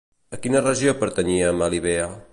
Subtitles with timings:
[0.37, 2.13] A quina regió pertanyia Melibea?